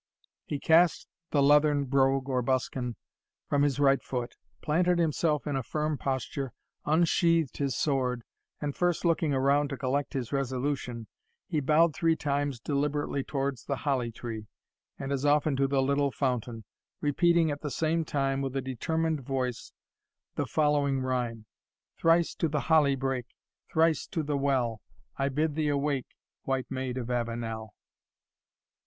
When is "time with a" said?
18.03-18.61